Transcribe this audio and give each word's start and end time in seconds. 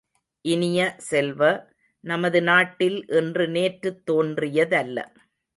இனிய 0.45 0.95
செல்வ, 0.97 1.41
நமது 2.03 2.41
நாட்டில் 2.41 3.07
இன்று 3.07 3.47
நேற்றுத் 3.47 4.03
தோன்றியதல்ல. 4.11 4.97